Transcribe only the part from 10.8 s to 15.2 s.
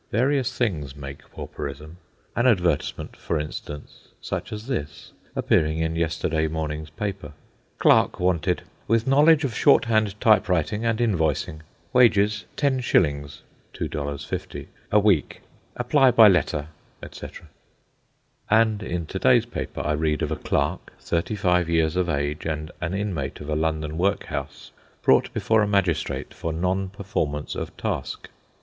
and invoicing: wages ten shillings ($2.50) a